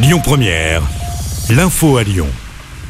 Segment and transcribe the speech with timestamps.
[0.00, 0.82] Lyon Première,
[1.50, 2.28] l'info à Lyon.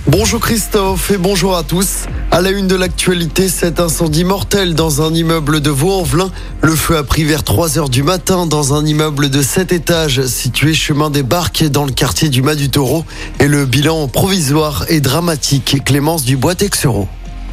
[0.06, 2.04] Bonjour Christophe et bonjour à tous.
[2.30, 6.30] À la une de l'actualité, cet incendie mortel dans un immeuble de Vaux-en-Velin.
[6.60, 10.26] Le feu a pris vers 3 heures du matin dans un immeuble de 7 étages
[10.26, 13.06] situé chemin des Barques dans le quartier du Mas du Taureau.
[13.40, 15.82] Et le bilan provisoire est dramatique.
[15.86, 17.08] Clémence Dubois-Texereau.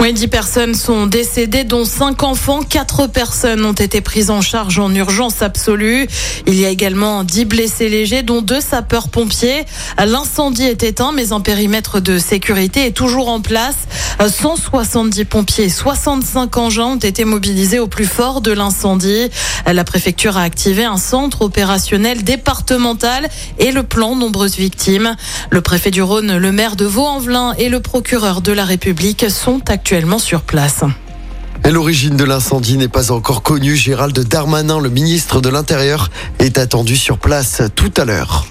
[0.05, 2.61] Oui, 10 personnes sont décédées, dont 5 enfants.
[2.61, 6.07] 4 personnes ont été prises en charge en urgence absolue.
[6.45, 9.65] Il y a également 10 blessés légers, dont 2 sapeurs-pompiers.
[9.97, 13.77] L'incendie est éteint, mais un périmètre de sécurité est toujours en place.
[14.19, 19.31] 170 pompiers et 65 engins ont été mobilisés au plus fort de l'incendie.
[19.65, 23.27] La préfecture a activé un centre opérationnel départemental
[23.57, 25.15] et le plan nombreuses victimes.
[25.49, 29.61] Le préfet du Rhône, le maire de Vaux-en-Velin et le procureur de la République sont
[29.67, 30.83] actuellement sur place.
[31.63, 33.77] L'origine de l'incendie n'est pas encore connue.
[33.77, 38.45] Gérald Darmanin, le ministre de l'Intérieur, est attendu sur place tout à l'heure.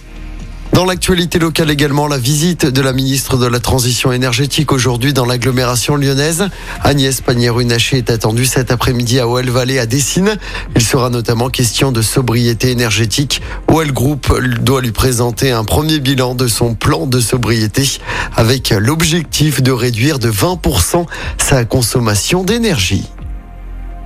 [0.75, 5.25] Dans l'actualité locale également, la visite de la ministre de la Transition énergétique aujourd'hui dans
[5.25, 6.49] l'agglomération lyonnaise.
[6.83, 10.37] Agnès Pannier-Runacher est attendue cet après-midi à Ouel-Vallée à Dessine.
[10.75, 13.41] Il sera notamment question de sobriété énergétique.
[13.71, 14.27] Ouel Group
[14.63, 18.01] doit lui présenter un premier bilan de son plan de sobriété
[18.35, 21.07] avec l'objectif de réduire de 20%
[21.39, 23.05] sa consommation d'énergie.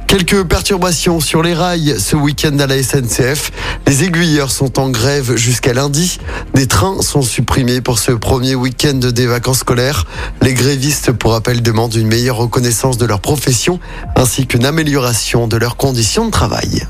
[0.09, 3.53] Quelques perturbations sur les rails ce week-end à la SNCF.
[3.87, 6.19] Les aiguilleurs sont en grève jusqu'à lundi.
[6.55, 10.06] Des trains sont supprimés pour ce premier week-end des vacances scolaires.
[10.41, 13.81] Les grévistes, pour rappel, demandent une meilleure reconnaissance de leur profession
[14.17, 16.87] ainsi qu'une amélioration de leurs conditions de travail.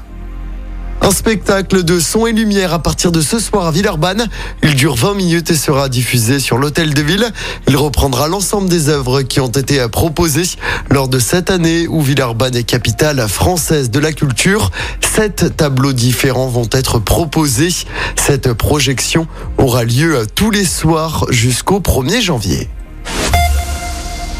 [1.00, 4.28] Un spectacle de son et lumière à partir de ce soir à Villeurbanne.
[4.62, 7.26] Il dure 20 minutes et sera diffusé sur l'hôtel de ville.
[7.68, 10.56] Il reprendra l'ensemble des œuvres qui ont été proposées
[10.90, 14.70] lors de cette année où Villeurbanne est capitale française de la culture.
[15.00, 17.74] Sept tableaux différents vont être proposés.
[18.16, 19.26] Cette projection
[19.56, 22.68] aura lieu tous les soirs jusqu'au 1er janvier.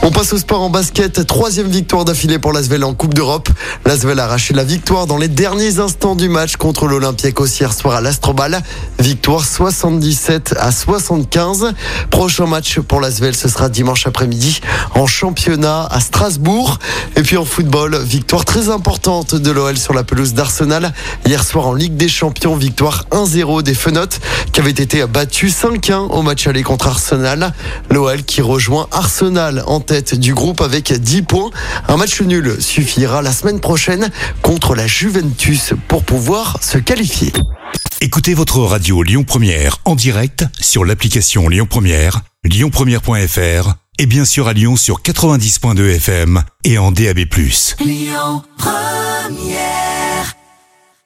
[0.08, 1.26] On passe au sport en basket.
[1.26, 3.50] Troisième victoire d'affilée pour l'Asvel en Coupe d'Europe.
[3.84, 7.96] L'Asvel a arraché la victoire dans les derniers instants du match contre l'Olympiakos hier soir
[7.96, 8.62] à l'Astrobal.
[8.98, 11.74] Victoire 77 à 75.
[12.08, 14.62] Prochain match pour l'Asvel, ce sera dimanche après-midi
[14.94, 16.78] en championnat à Strasbourg.
[17.16, 20.94] Et puis en football, victoire très importante de l'OL sur la pelouse d'Arsenal.
[21.26, 24.20] Hier soir en Ligue des Champions, victoire 1-0 des Fenotes
[24.58, 27.54] qui avait été battu 5-1 au match aller contre Arsenal.
[27.90, 31.50] L'OL qui rejoint Arsenal en tête du groupe avec 10 points.
[31.86, 34.10] Un match nul suffira la semaine prochaine
[34.42, 37.32] contre la Juventus pour pouvoir se qualifier.
[38.00, 44.48] Écoutez votre radio Lyon Première en direct sur l'application Lyon Première, lyonpremière.fr et bien sûr
[44.48, 47.20] à Lyon sur 90.2 FM et en DAB+.
[47.78, 49.87] Lyon Première